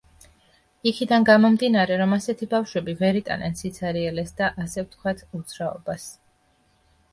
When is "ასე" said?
4.67-4.87